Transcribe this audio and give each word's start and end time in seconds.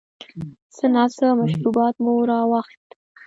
څه 0.75 0.85
ناڅه 0.95 1.27
مشروبات 1.41 1.95
مو 2.03 2.13
را 2.29 2.39
واخیستل. 2.51 2.97